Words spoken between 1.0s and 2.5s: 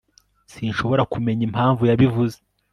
kumenya impamvu yabivuze